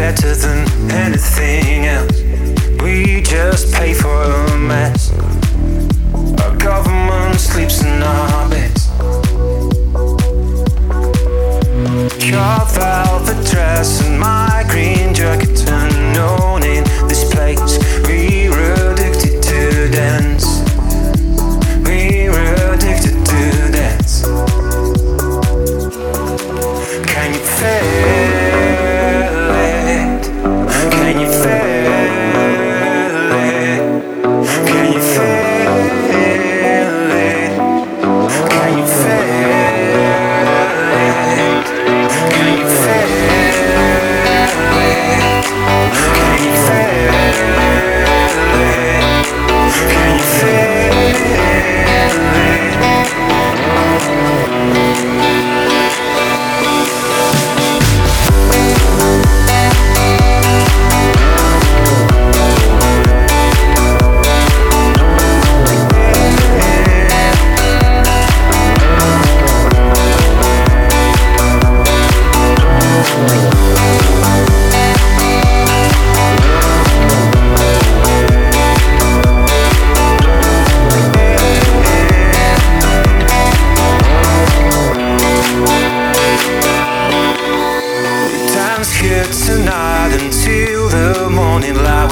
better 0.00 0.34
than 0.34 0.66
anything 0.90 1.84
else. 1.84 2.22
We 2.82 3.20
just 3.20 3.70
pay 3.74 3.92
for 3.92 4.22
a 4.22 4.56
mess. 4.56 5.12
Our 6.42 6.56
government 6.56 7.38
sleeps 7.38 7.82
in 7.82 8.02
our 8.02 8.48
beds. 8.48 8.86
Carve 12.30 12.78
out 12.78 13.22
the 13.30 13.36
dress 13.50 14.00
and 14.06 14.18
my 14.18 14.64
green 14.70 15.12
jacket 15.12 15.68
and 15.68 16.14
known 16.14 16.62
in 16.62 16.82
this 17.06 17.22
place. 17.34 17.76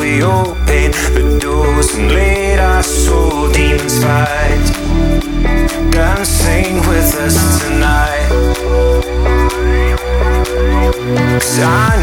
We 0.00 0.22
open 0.22 0.92
the 1.14 1.38
doors 1.40 1.94
and 1.94 2.12
let 2.12 2.58
our 2.60 2.82
soul 2.82 3.50
demons 3.52 4.02
fight. 4.02 4.38
Sing 6.24 6.76
with 6.88 7.14
us 7.14 7.62
tonight. 7.62 8.28
Cause 11.40 11.60
I 11.60 11.97